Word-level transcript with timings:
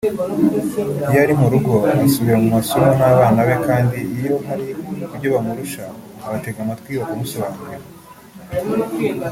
Iyo 1.09 1.19
ari 1.25 1.33
mu 1.39 1.47
rugo 1.53 1.73
asubira 2.05 2.37
mu 2.43 2.49
masomo 2.55 2.89
n’abana 2.99 3.39
be 3.47 3.55
kandi 3.67 3.97
iyo 4.17 4.35
hari 4.47 4.65
ibyo 5.13 5.27
bamurusha 5.33 5.83
abatega 6.25 6.59
amatwi 6.65 6.91
bakamusobanurira 7.01 7.77